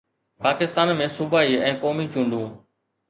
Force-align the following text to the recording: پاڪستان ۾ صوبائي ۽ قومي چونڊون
پاڪستان 0.43 0.89
۾ 1.01 1.07
صوبائي 1.17 1.61
۽ 1.67 1.71
قومي 1.85 2.07
چونڊون 2.17 2.49